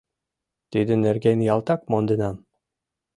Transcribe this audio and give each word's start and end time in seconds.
Тидын 0.71 0.99
нерген 1.05 1.39
ялтак 1.53 1.81
монденам. 1.91 2.37